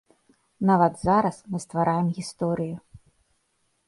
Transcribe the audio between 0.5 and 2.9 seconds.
Нават зараз мы ствараем гісторыю.